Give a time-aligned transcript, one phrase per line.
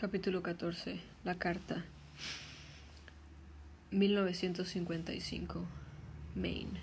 [0.00, 0.98] Capítulo 14.
[1.24, 1.84] La carta.
[3.90, 5.66] 1955.
[6.34, 6.80] Maine.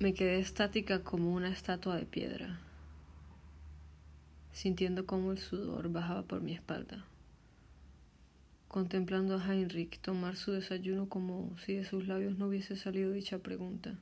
[0.00, 2.60] Me quedé estática como una estatua de piedra,
[4.52, 7.06] sintiendo cómo el sudor bajaba por mi espalda,
[8.68, 13.38] contemplando a Heinrich tomar su desayuno como si de sus labios no hubiese salido dicha
[13.38, 13.94] pregunta,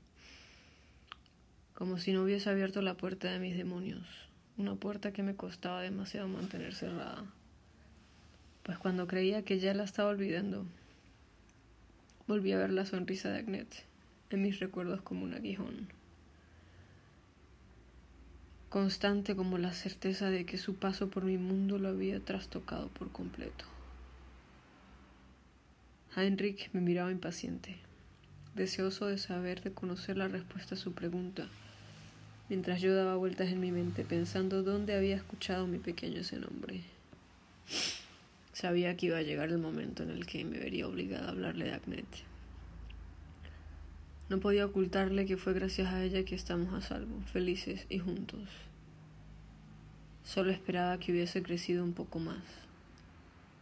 [1.74, 4.27] como si no hubiese abierto la puerta de mis demonios
[4.58, 7.24] una puerta que me costaba demasiado mantener cerrada,
[8.64, 10.66] pues cuando creía que ya la estaba olvidando,
[12.26, 13.84] volví a ver la sonrisa de Agnet
[14.30, 15.86] en mis recuerdos como un aguijón,
[18.68, 23.12] constante como la certeza de que su paso por mi mundo lo había trastocado por
[23.12, 23.64] completo.
[26.16, 27.76] Heinrich me miraba impaciente,
[28.56, 31.48] deseoso de saber, de conocer la respuesta a su pregunta
[32.48, 36.82] mientras yo daba vueltas en mi mente pensando dónde había escuchado mi pequeño ese nombre.
[38.52, 41.66] Sabía que iba a llegar el momento en el que me vería obligada a hablarle
[41.66, 42.06] de Agnet.
[44.28, 48.48] No podía ocultarle que fue gracias a ella que estamos a salvo, felices y juntos.
[50.24, 52.42] Solo esperaba que hubiese crecido un poco más,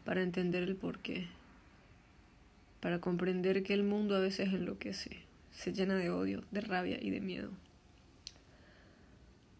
[0.04, 1.26] para entender el porqué,
[2.80, 5.18] para comprender que el mundo a veces enloquece,
[5.52, 7.50] se llena de odio, de rabia y de miedo.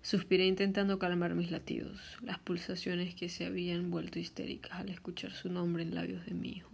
[0.07, 5.51] Suspiré intentando calmar mis latidos, las pulsaciones que se habían vuelto histéricas al escuchar su
[5.51, 6.71] nombre en labios de mi hijo.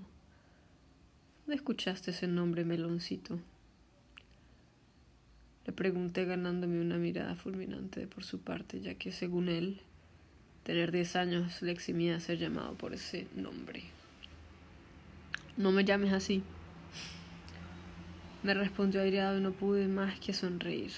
[1.38, 3.40] ¿Dónde escuchaste ese nombre, meloncito?
[5.64, 9.80] Le pregunté ganándome una mirada fulminante por su parte, ya que según él,
[10.62, 13.84] tener diez años le eximía ser llamado por ese nombre.
[15.56, 16.42] No me llames así.
[18.42, 20.92] Me respondió aireado y no pude más que sonreír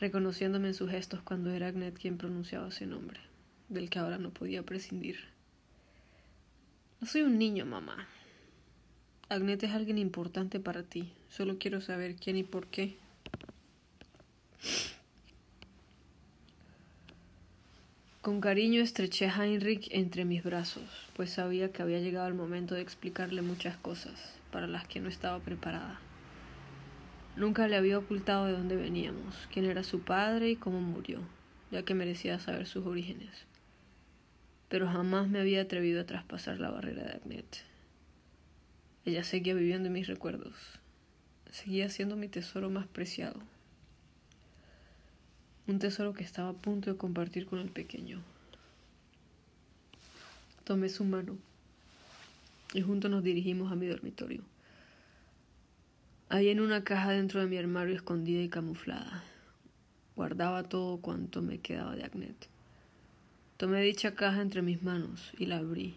[0.00, 3.20] reconociéndome en sus gestos cuando era Agnet quien pronunciaba ese nombre,
[3.68, 5.16] del que ahora no podía prescindir.
[7.00, 8.06] No soy un niño, mamá.
[9.28, 11.12] Agnet es alguien importante para ti.
[11.28, 12.96] Solo quiero saber quién y por qué.
[18.22, 20.82] Con cariño estreché a Heinrich entre mis brazos,
[21.14, 24.14] pues sabía que había llegado el momento de explicarle muchas cosas
[24.50, 26.00] para las que no estaba preparada.
[27.36, 31.20] Nunca le había ocultado de dónde veníamos, quién era su padre y cómo murió,
[31.70, 33.44] ya que merecía saber sus orígenes.
[34.70, 37.62] Pero jamás me había atrevido a traspasar la barrera de Agnet.
[39.04, 40.54] Ella seguía viviendo en mis recuerdos,
[41.50, 43.38] seguía siendo mi tesoro más preciado.
[45.66, 48.22] Un tesoro que estaba a punto de compartir con el pequeño.
[50.64, 51.36] Tomé su mano
[52.72, 54.42] y juntos nos dirigimos a mi dormitorio.
[56.28, 59.22] Ahí en una caja dentro de mi armario escondida y camuflada.
[60.16, 62.48] Guardaba todo cuanto me quedaba de Agnet.
[63.56, 65.94] Tomé dicha caja entre mis manos y la abrí,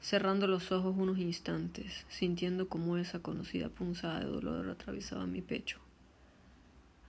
[0.00, 5.80] cerrando los ojos unos instantes, sintiendo como esa conocida punzada de dolor atravesaba mi pecho,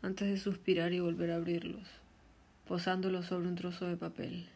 [0.01, 1.87] antes de suspirar y volver a abrirlos,
[2.67, 4.49] posándolos sobre un trozo de papel,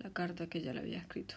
[0.00, 1.36] la carta que ya le había escrito.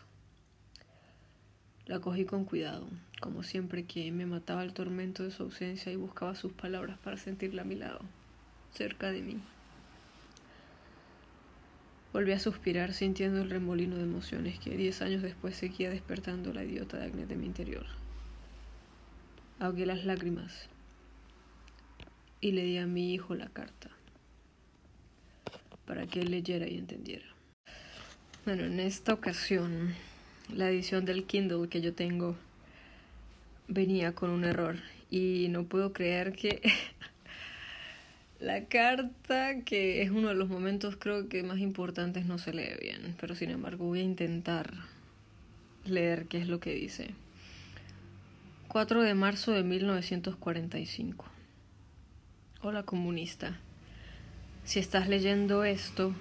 [1.88, 2.86] La cogí con cuidado,
[3.22, 7.16] como siempre que me mataba el tormento de su ausencia y buscaba sus palabras para
[7.16, 8.02] sentirla a mi lado,
[8.74, 9.40] cerca de mí.
[12.12, 16.66] Volví a suspirar sintiendo el remolino de emociones que diez años después seguía despertando la
[16.66, 17.86] idiota de Agnes de mi interior.
[19.60, 20.68] Ahogué las lágrimas
[22.42, 23.92] y le di a mi hijo la carta
[25.86, 27.26] para que él leyera y entendiera.
[28.44, 29.96] Bueno, en esta ocasión
[30.54, 32.36] la edición del Kindle que yo tengo
[33.68, 34.78] venía con un error
[35.10, 36.62] y no puedo creer que
[38.40, 42.78] la carta, que es uno de los momentos creo que más importantes, no se lee
[42.82, 44.74] bien, pero sin embargo voy a intentar
[45.86, 47.10] leer qué es lo que dice.
[48.70, 51.26] 4 de marzo de 1945.
[52.62, 53.58] Hola comunista.
[54.66, 56.14] Si estás leyendo esto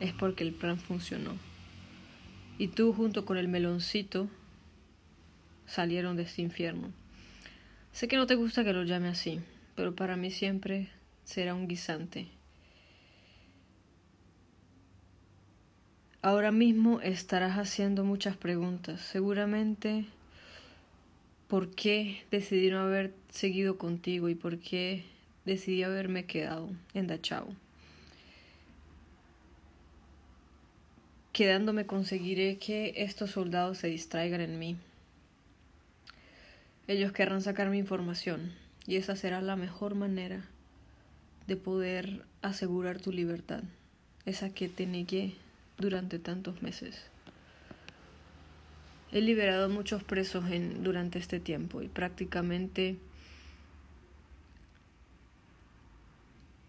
[0.00, 1.51] es porque el plan funcionó
[2.62, 4.28] y tú junto con el meloncito
[5.66, 6.92] salieron de este infierno.
[7.90, 9.40] Sé que no te gusta que lo llame así,
[9.74, 10.88] pero para mí siempre
[11.24, 12.28] será un guisante.
[16.22, 19.00] Ahora mismo estarás haciendo muchas preguntas.
[19.00, 20.04] Seguramente
[21.48, 25.04] por qué decidí no haber seguido contigo y por qué
[25.44, 27.56] decidí haberme quedado en Dachau.
[31.32, 34.76] Quedándome conseguiré que estos soldados se distraigan en mí.
[36.88, 38.52] Ellos querrán sacar mi información
[38.86, 40.44] y esa será la mejor manera
[41.46, 43.62] de poder asegurar tu libertad,
[44.26, 45.34] esa que te negué
[45.78, 47.02] durante tantos meses.
[49.10, 52.96] He liberado muchos presos en, durante este tiempo y prácticamente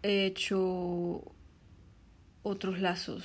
[0.02, 1.22] he hecho
[2.42, 3.24] otros lazos.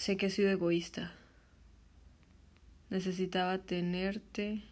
[0.00, 1.12] Sé que he sido egoísta.
[2.88, 4.62] Necesitaba tenerte.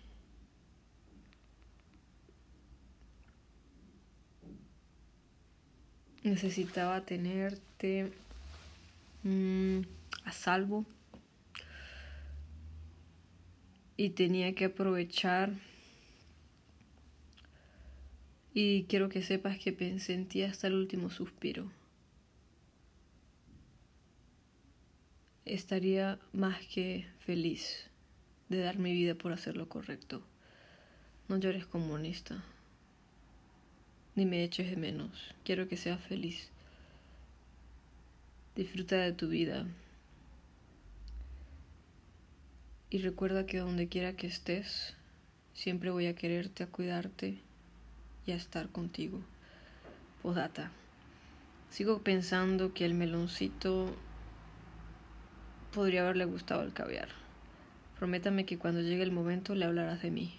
[6.23, 8.11] Necesitaba tenerte
[9.23, 9.81] mm,
[10.25, 10.87] a salvo.
[13.99, 15.53] Y tenía que aprovechar
[18.55, 21.78] y quiero que sepas que pensé en ti hasta el último suspiro.
[25.49, 27.89] Estaría más que feliz
[28.51, 30.23] de dar mi vida por hacer lo correcto.
[31.27, 32.45] No llores comunista,
[34.15, 35.35] ni me eches de menos.
[35.45, 36.51] Quiero que seas feliz.
[38.57, 39.67] Disfruta de tu vida.
[42.91, 44.97] Y recuerda que donde quiera que estés,
[45.55, 47.39] siempre voy a quererte, a cuidarte
[48.27, 49.23] y a estar contigo.
[50.21, 50.73] Podata.
[51.71, 53.97] Sigo pensando que el meloncito
[55.73, 57.09] podría haberle gustado el caviar.
[57.99, 60.39] Prométame que cuando llegue el momento le hablarás de mí.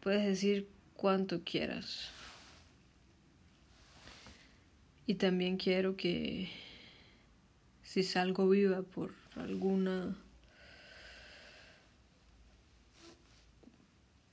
[0.00, 2.10] Puedes decir cuanto quieras.
[5.06, 6.50] Y también quiero que
[7.82, 10.16] si salgo viva por alguna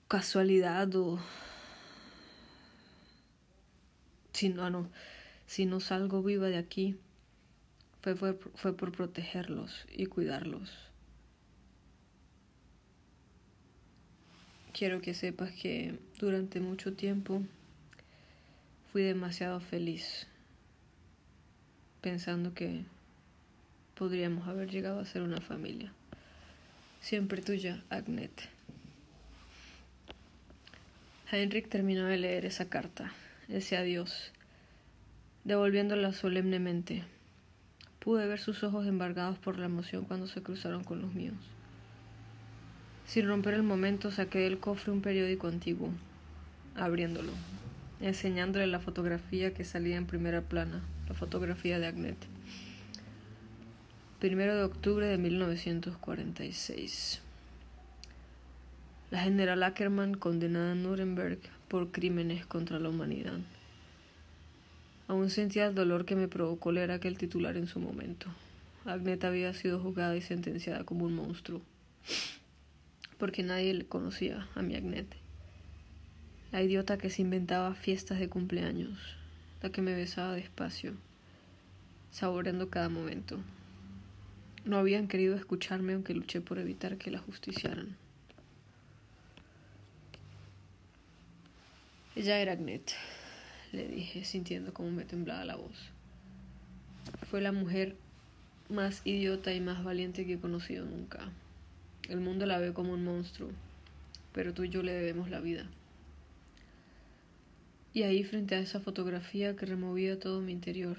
[0.07, 1.19] casualidad o
[4.33, 4.89] si no, no,
[5.45, 6.97] si no salgo viva de aquí,
[8.03, 10.71] fue, fue, fue por protegerlos y cuidarlos.
[14.71, 17.41] Quiero que sepas que durante mucho tiempo
[18.91, 20.27] fui demasiado feliz
[22.01, 22.83] pensando que
[23.95, 25.91] podríamos haber llegado a ser una familia.
[27.01, 28.49] Siempre tuya, Agnet.
[31.31, 33.11] Heinrich terminó de leer esa carta
[33.49, 34.31] ese adiós,
[35.43, 37.03] devolviéndola solemnemente.
[38.03, 41.37] Pude ver sus ojos embargados por la emoción cuando se cruzaron con los míos.
[43.05, 45.89] Sin romper el momento, saqué del cofre un periódico antiguo,
[46.75, 47.31] abriéndolo,
[48.01, 52.17] enseñándole la fotografía que salía en primera plana, la fotografía de Agnet.
[54.19, 57.21] Primero de octubre de 1946.
[59.11, 61.39] La general Ackerman condenada a Nuremberg
[61.69, 63.39] por crímenes contra la humanidad.
[65.13, 68.25] Aún sentía el dolor que me provocó leer aquel titular en su momento.
[68.83, 71.61] Agnet había sido juzgada y sentenciada como un monstruo,
[73.19, 75.05] porque nadie le conocía a mi Agnet.
[76.51, 79.15] La idiota que se inventaba fiestas de cumpleaños,
[79.61, 80.95] la que me besaba despacio,
[82.09, 83.37] saboreando cada momento.
[84.65, 87.97] No habían querido escucharme aunque luché por evitar que la justiciaran.
[92.15, 92.93] Ella era Agnet,
[93.73, 95.89] le dije, sintiendo cómo me temblaba la voz.
[97.29, 97.95] Fue la mujer
[98.69, 101.29] más idiota y más valiente que he conocido nunca.
[102.07, 103.49] El mundo la ve como un monstruo,
[104.31, 105.65] pero tú y yo le debemos la vida.
[107.93, 110.97] Y ahí, frente a esa fotografía que removía todo mi interior,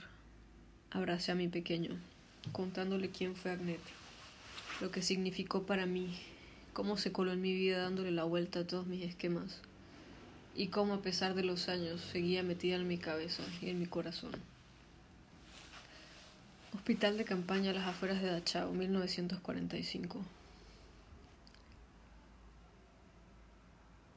[0.90, 1.96] abracé a mi pequeño,
[2.52, 3.80] contándole quién fue Agnet,
[4.80, 6.18] lo que significó para mí,
[6.72, 9.62] cómo se coló en mi vida dándole la vuelta a todos mis esquemas
[10.56, 13.86] y cómo a pesar de los años seguía metida en mi cabeza y en mi
[13.86, 14.32] corazón.
[16.74, 20.20] Hospital de campaña a las afueras de Dachau, 1945.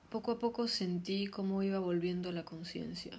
[0.09, 3.13] Poco a poco sentí cómo iba volviendo la conciencia,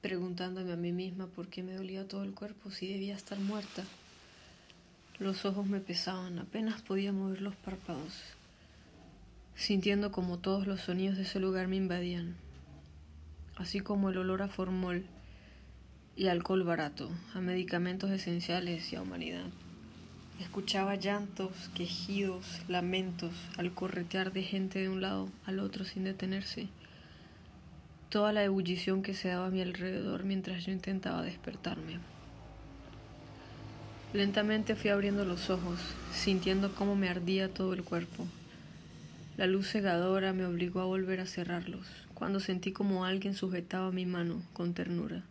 [0.00, 3.84] preguntándome a mí misma por qué me dolía todo el cuerpo si debía estar muerta.
[5.18, 8.14] Los ojos me pesaban, apenas podía mover los párpados
[9.54, 12.36] sintiendo como todos los sonidos de ese lugar me invadían,
[13.56, 15.04] así como el olor a formol
[16.16, 19.46] y alcohol barato, a medicamentos esenciales y a humanidad.
[20.40, 26.68] Escuchaba llantos, quejidos, lamentos al corretear de gente de un lado al otro sin detenerse.
[28.08, 32.00] Toda la ebullición que se daba a mi alrededor mientras yo intentaba despertarme.
[34.12, 35.78] Lentamente fui abriendo los ojos,
[36.12, 38.26] sintiendo cómo me ardía todo el cuerpo.
[39.36, 44.04] La luz cegadora me obligó a volver a cerrarlos, cuando sentí como alguien sujetaba mi
[44.04, 45.22] mano con ternura,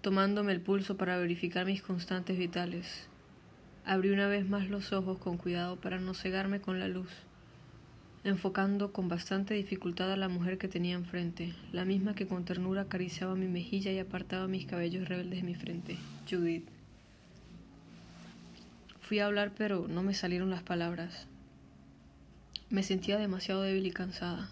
[0.00, 3.08] tomándome el pulso para verificar mis constantes vitales.
[3.84, 7.10] Abrí una vez más los ojos con cuidado para no cegarme con la luz,
[8.22, 12.82] enfocando con bastante dificultad a la mujer que tenía enfrente, la misma que con ternura
[12.82, 15.96] acariciaba mi mejilla y apartaba mis cabellos rebeldes de mi frente.
[16.30, 16.68] Judith.
[19.00, 21.26] Fui a hablar, pero no me salieron las palabras.
[22.72, 24.48] Me sentía demasiado débil y cansada.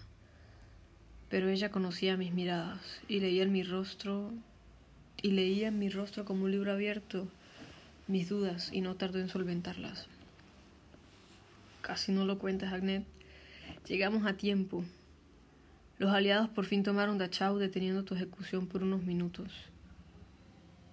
[1.27, 4.31] Pero ella conocía mis miradas y leía en mi rostro
[5.23, 7.27] y leía en mi rostro como un libro abierto
[8.05, 10.05] mis dudas y no tardó en solventarlas.
[11.81, 13.05] Casi no lo cuentas, Agnet.
[13.87, 14.85] Llegamos a tiempo.
[15.97, 19.51] Los aliados por fin tomaron Dachau deteniendo tu ejecución por unos minutos.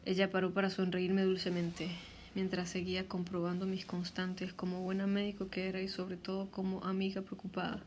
[0.06, 1.90] Ella paró para sonreírme dulcemente,
[2.38, 7.20] mientras seguía comprobando mis constantes como buena médico que era y sobre todo como amiga
[7.20, 7.82] preocupada.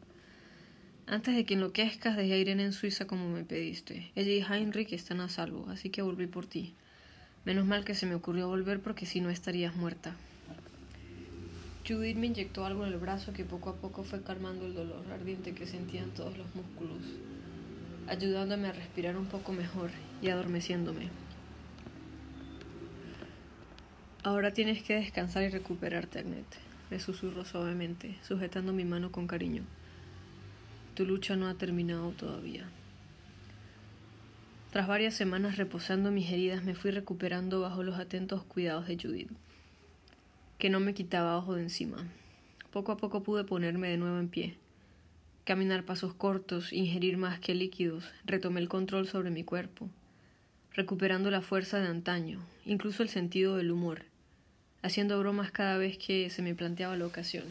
[1.07, 4.11] Antes de que enloquezcas, dejé a Irene en Suiza como me pediste.
[4.13, 6.73] Ella y Heinrich están a salvo, así que volví por ti.
[7.45, 10.17] Menos mal que se me ocurrió volver porque si no estarías muerta.
[11.87, 15.05] Judith me inyectó algo en el brazo que poco a poco fue calmando el dolor
[15.13, 17.03] ardiente que sentía en todos los músculos,
[18.09, 19.91] ayudándome a respirar un poco mejor
[20.21, 21.30] y adormeciéndome.
[24.23, 26.45] Ahora tienes que descansar y recuperarte, Agnet,
[26.91, 29.63] le susurró suavemente, sujetando mi mano con cariño.
[30.93, 32.69] Tu lucha no ha terminado todavía.
[34.69, 39.31] Tras varias semanas reposando mis heridas, me fui recuperando bajo los atentos cuidados de Judith,
[40.59, 42.05] que no me quitaba ojo de encima.
[42.71, 44.55] Poco a poco pude ponerme de nuevo en pie.
[45.45, 49.89] Caminar pasos cortos, ingerir más que líquidos, retomé el control sobre mi cuerpo,
[50.73, 54.10] recuperando la fuerza de antaño, incluso el sentido del humor,
[54.81, 57.45] haciendo bromas cada vez que se me planteaba la ocasión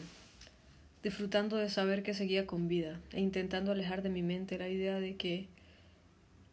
[1.03, 4.99] disfrutando de saber que seguía con vida e intentando alejar de mi mente la idea
[4.99, 5.47] de que,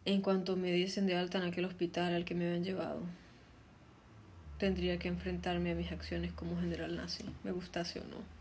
[0.05, 3.03] en cuanto me diesen de alta en aquel hospital al que me habían llevado,
[4.59, 8.39] tendría que enfrentarme a mis acciones como general nazi, me gustase o no.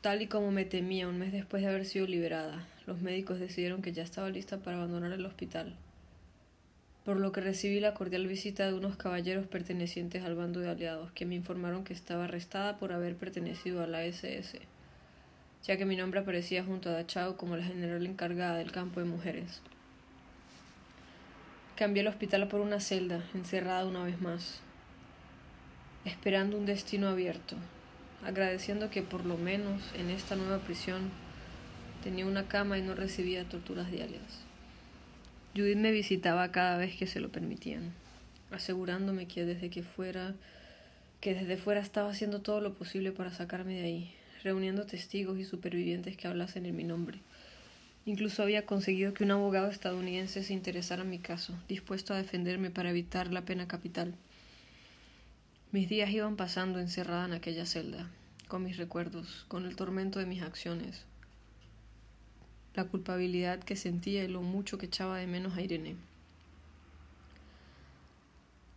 [0.00, 3.82] Tal y como me temía un mes después de haber sido liberada, los médicos decidieron
[3.82, 5.74] que ya estaba lista para abandonar el hospital
[7.08, 11.10] por lo que recibí la cordial visita de unos caballeros pertenecientes al bando de aliados,
[11.12, 14.60] que me informaron que estaba arrestada por haber pertenecido a la SS,
[15.64, 19.06] ya que mi nombre aparecía junto a Dachau como la general encargada del campo de
[19.06, 19.62] mujeres.
[21.76, 24.60] Cambié el hospital por una celda, encerrada una vez más,
[26.04, 27.56] esperando un destino abierto,
[28.22, 31.10] agradeciendo que por lo menos en esta nueva prisión
[32.04, 34.47] tenía una cama y no recibía torturas diarias.
[35.56, 37.92] Judith me visitaba cada vez que se lo permitían,
[38.50, 40.34] asegurándome que desde que fuera
[41.20, 44.14] que desde fuera estaba haciendo todo lo posible para sacarme de ahí,
[44.44, 47.18] reuniendo testigos y supervivientes que hablasen en mi nombre.
[48.06, 52.70] Incluso había conseguido que un abogado estadounidense se interesara en mi caso, dispuesto a defenderme
[52.70, 54.14] para evitar la pena capital.
[55.72, 58.08] Mis días iban pasando encerrada en aquella celda,
[58.46, 61.04] con mis recuerdos, con el tormento de mis acciones,
[62.78, 65.96] la culpabilidad que sentía y lo mucho que echaba de menos a Irene.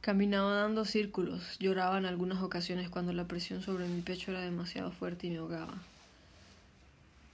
[0.01, 4.91] Caminaba dando círculos, lloraba en algunas ocasiones cuando la presión sobre mi pecho era demasiado
[4.91, 5.75] fuerte y me ahogaba.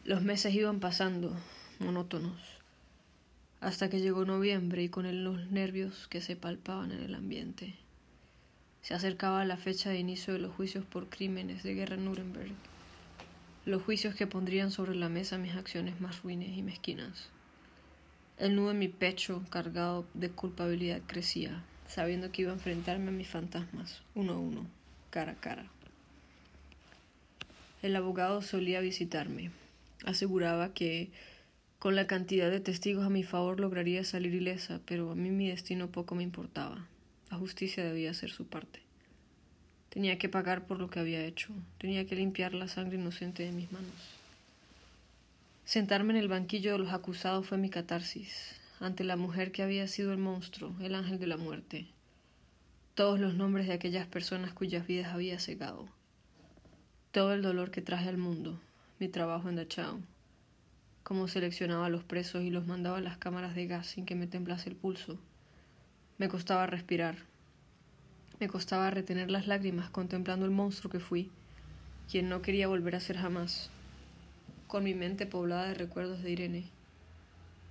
[0.04, 1.32] Los meses iban pasando,
[1.80, 2.42] monótonos,
[3.62, 7.76] hasta que llegó noviembre y con él los nervios que se palpaban en el ambiente.
[8.82, 12.52] Se acercaba la fecha de inicio de los juicios por crímenes de guerra en Nuremberg
[13.68, 17.28] los juicios que pondrían sobre la mesa mis acciones más ruines y mezquinas.
[18.38, 23.12] El nudo en mi pecho, cargado de culpabilidad, crecía, sabiendo que iba a enfrentarme a
[23.12, 24.66] mis fantasmas, uno a uno,
[25.10, 25.66] cara a cara.
[27.82, 29.52] El abogado solía visitarme.
[30.06, 31.10] Aseguraba que
[31.78, 35.50] con la cantidad de testigos a mi favor lograría salir ilesa, pero a mí mi
[35.50, 36.88] destino poco me importaba.
[37.30, 38.87] La justicia debía hacer su parte.
[39.98, 41.52] Tenía que pagar por lo que había hecho.
[41.80, 43.90] Tenía que limpiar la sangre inocente de mis manos.
[45.66, 49.88] Sentarme en el banquillo de los acusados fue mi catarsis, ante la mujer que había
[49.88, 51.88] sido el monstruo, el ángel de la muerte.
[52.94, 55.88] Todos los nombres de aquellas personas cuyas vidas había cegado.
[57.12, 58.62] Todo el dolor que traje al mundo,
[59.00, 60.00] mi trabajo en Dachau,
[61.02, 64.14] cómo seleccionaba a los presos y los mandaba a las cámaras de gas sin que
[64.14, 65.18] me temblase el pulso.
[66.20, 67.16] Me costaba respirar,
[68.40, 71.32] me costaba retener las lágrimas contemplando el monstruo que fui,
[72.10, 73.70] quien no quería volver a ser jamás,
[74.68, 76.66] con mi mente poblada de recuerdos de Irene,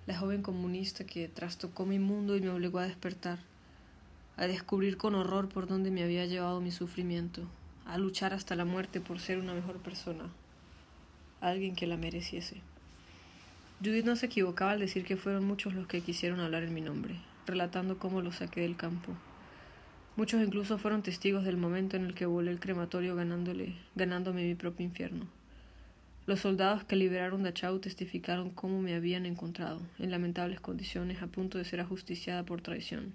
[0.07, 3.39] la joven comunista que trastocó mi mundo y me obligó a despertar,
[4.37, 7.43] a descubrir con horror por dónde me había llevado mi sufrimiento,
[7.87, 10.25] a luchar hasta la muerte por ser una mejor persona,
[11.41, 12.61] alguien que la mereciese.
[13.85, 16.81] Judith no se equivocaba al decir que fueron muchos los que quisieron hablar en mi
[16.81, 19.13] nombre, relatando cómo lo saqué del campo,
[20.17, 24.55] Muchos incluso fueron testigos del momento en el que volé el crematorio ganándole, ganándome mi
[24.55, 25.27] propio infierno.
[26.25, 31.59] Los soldados que liberaron Dachau testificaron cómo me habían encontrado, en lamentables condiciones, a punto
[31.59, 33.13] de ser ajusticiada por traición.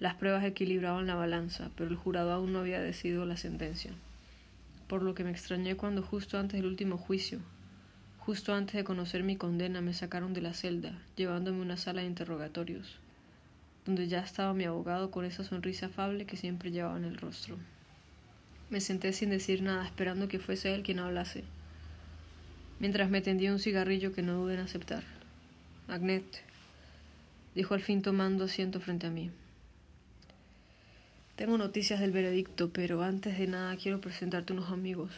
[0.00, 3.92] Las pruebas equilibraban la balanza, pero el jurado aún no había decidido la sentencia.
[4.88, 7.40] Por lo que me extrañé cuando justo antes del último juicio,
[8.18, 12.00] justo antes de conocer mi condena, me sacaron de la celda, llevándome a una sala
[12.00, 12.98] de interrogatorios,
[13.86, 17.56] donde ya estaba mi abogado con esa sonrisa afable que siempre llevaba en el rostro.
[18.70, 21.44] Me senté sin decir nada, esperando que fuese él quien hablase
[22.82, 25.04] mientras me tendía un cigarrillo que no dudé en aceptar.
[25.86, 26.24] Agnet,
[27.54, 29.30] dijo al fin tomando asiento frente a mí.
[31.36, 35.12] Tengo noticias del veredicto, pero antes de nada quiero presentarte unos amigos.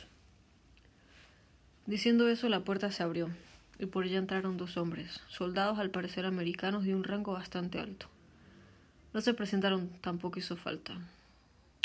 [1.86, 3.30] Diciendo eso, la puerta se abrió,
[3.78, 8.13] y por ella entraron dos hombres, soldados al parecer americanos de un rango bastante alto.
[9.14, 10.98] No se presentaron, tampoco hizo falta.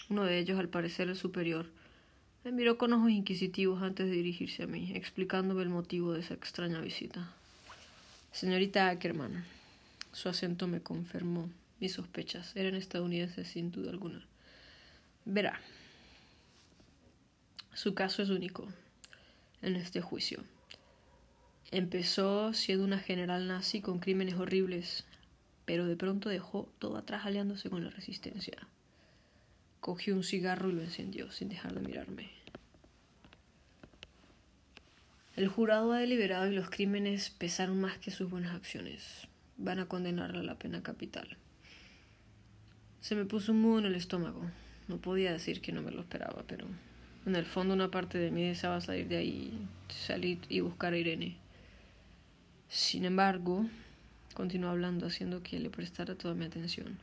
[0.09, 1.67] Uno de ellos, al parecer el superior,
[2.43, 6.33] me miró con ojos inquisitivos antes de dirigirse a mí, explicándome el motivo de esa
[6.33, 7.31] extraña visita.
[8.31, 9.45] Señorita Ackerman,
[10.11, 12.55] su acento me confirmó mis sospechas.
[12.55, 14.25] Eran estadounidenses sin duda alguna.
[15.25, 15.61] Verá,
[17.73, 18.67] su caso es único
[19.61, 20.43] en este juicio.
[21.69, 25.05] Empezó siendo una general nazi con crímenes horribles,
[25.69, 28.57] pero de pronto dejó todo atrás aliándose con la resistencia.
[29.79, 32.31] Cogió un cigarro y lo encendió sin dejar de mirarme.
[35.35, 39.27] El jurado ha deliberado y los crímenes pesaron más que sus buenas acciones.
[39.57, 41.37] Van a condenarle a la pena capital.
[42.99, 44.49] Se me puso un mudo en el estómago.
[44.87, 46.65] No podía decir que no me lo esperaba, pero
[47.27, 50.97] en el fondo una parte de mí deseaba salir de ahí, salir y buscar a
[50.97, 51.37] Irene.
[52.69, 53.67] Sin embargo,
[54.39, 56.97] continuó hablando, haciendo que le prestara toda mi atención.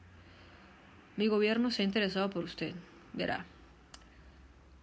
[1.19, 2.73] Mi gobierno se ha interesado por usted,
[3.12, 3.45] verá.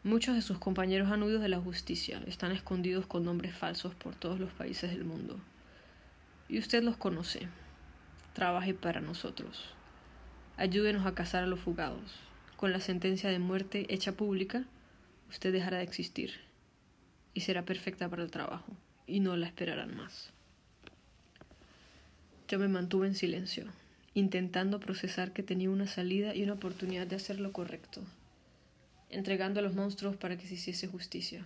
[0.03, 4.13] Muchos de sus compañeros han huido de la justicia, están escondidos con nombres falsos por
[4.13, 5.39] todos los países del mundo.
[6.47, 7.47] Y usted los conoce.
[8.33, 9.73] Trabaje para nosotros.
[10.55, 12.19] Ayúdenos a cazar a los fugados.
[12.55, 14.65] Con la sentencia de muerte hecha pública,
[15.27, 16.33] usted dejará de existir
[17.33, 20.31] y será perfecta para el trabajo, y no la esperarán más.
[22.47, 23.65] Yo me mantuve en silencio
[24.13, 28.01] intentando procesar que tenía una salida y una oportunidad de hacer lo correcto,
[29.09, 31.45] entregando a los monstruos para que se hiciese justicia.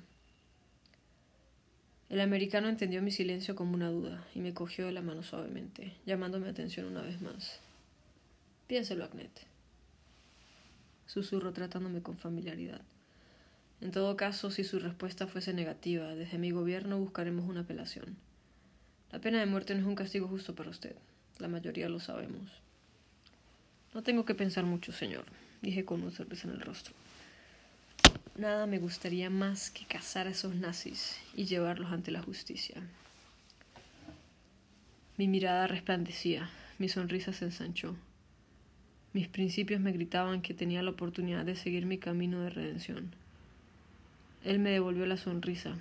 [2.09, 5.93] El americano entendió mi silencio como una duda y me cogió de la mano suavemente,
[6.05, 7.59] llamándome atención una vez más.
[8.67, 9.45] Piénselo, Agnet.
[11.05, 12.81] Susurró tratándome con familiaridad.
[13.79, 18.17] En todo caso, si su respuesta fuese negativa, desde mi gobierno buscaremos una apelación.
[19.11, 20.95] La pena de muerte no es un castigo justo para usted.
[21.39, 22.51] La mayoría lo sabemos.
[23.93, 25.25] No tengo que pensar mucho, señor,
[25.61, 26.93] dije con un sorpresa en el rostro.
[28.35, 32.75] Nada me gustaría más que cazar a esos nazis y llevarlos ante la justicia.
[35.17, 37.95] Mi mirada resplandecía, mi sonrisa se ensanchó.
[39.13, 43.11] Mis principios me gritaban que tenía la oportunidad de seguir mi camino de redención.
[44.43, 45.75] Él me devolvió la sonrisa,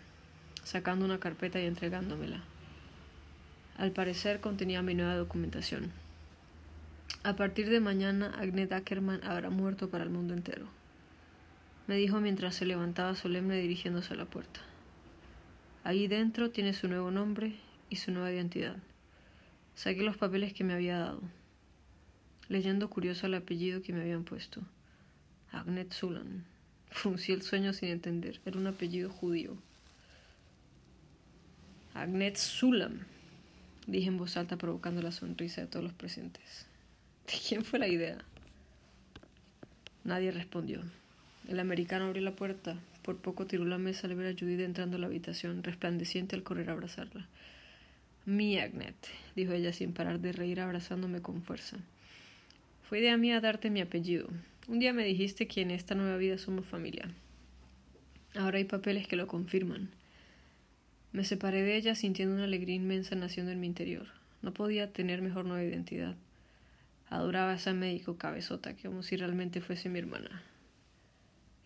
[0.64, 2.42] sacando una carpeta y entregándomela.
[3.76, 5.92] Al parecer contenía mi nueva documentación.
[7.24, 10.66] A partir de mañana, Agnet Ackerman habrá muerto para el mundo entero,
[11.86, 14.60] me dijo mientras se levantaba solemne dirigiéndose a la puerta.
[15.84, 17.54] Ahí dentro tiene su nuevo nombre
[17.90, 18.76] y su nueva identidad.
[19.74, 21.20] Saqué los papeles que me había dado,
[22.48, 24.62] leyendo curioso el apellido que me habían puesto.
[25.52, 26.44] Agnet Sulan.
[26.90, 28.40] Fruncí el sueño sin entender.
[28.46, 29.56] Era un apellido judío.
[31.94, 33.04] Agnet Sulam
[33.86, 36.66] dije en voz alta provocando la sonrisa de todos los presentes.
[37.26, 38.18] ¿De quién fue la idea?
[40.04, 40.82] Nadie respondió.
[41.48, 42.76] El americano abrió la puerta.
[43.02, 46.42] Por poco tiró la mesa al ver a Judith entrando a la habitación, resplandeciente al
[46.42, 47.26] correr a abrazarla.
[48.24, 48.96] Mi Agnet,
[49.36, 51.76] dijo ella sin parar de reír abrazándome con fuerza.
[52.88, 54.28] Fue idea mía darte mi apellido.
[54.66, 57.08] Un día me dijiste que en esta nueva vida somos familia.
[58.34, 59.90] Ahora hay papeles que lo confirman.
[61.12, 64.06] Me separé de ella sintiendo una alegría inmensa naciendo en mi interior.
[64.42, 66.14] No podía tener mejor nueva identidad.
[67.08, 70.42] Adoraba a esa médico cabezota como si realmente fuese mi hermana.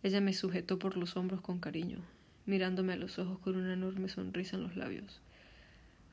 [0.03, 1.99] Ella me sujetó por los hombros con cariño,
[2.47, 5.21] mirándome a los ojos con una enorme sonrisa en los labios.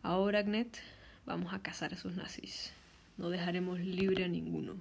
[0.03, 0.79] Ahora, Agnet,
[1.25, 2.73] vamos a cazar a esos nazis.
[3.17, 4.75] No dejaremos libre a ninguno.